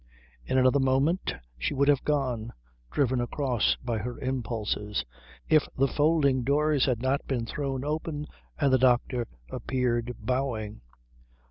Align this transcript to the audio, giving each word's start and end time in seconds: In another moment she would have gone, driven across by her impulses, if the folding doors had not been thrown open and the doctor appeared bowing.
In 0.47 0.57
another 0.57 0.79
moment 0.79 1.35
she 1.59 1.75
would 1.75 1.87
have 1.87 2.03
gone, 2.03 2.53
driven 2.89 3.21
across 3.21 3.77
by 3.85 3.99
her 3.99 4.19
impulses, 4.19 5.05
if 5.47 5.67
the 5.77 5.87
folding 5.87 6.41
doors 6.41 6.85
had 6.85 7.03
not 7.03 7.27
been 7.27 7.45
thrown 7.45 7.85
open 7.85 8.25
and 8.59 8.73
the 8.73 8.79
doctor 8.79 9.27
appeared 9.51 10.13
bowing. 10.19 10.81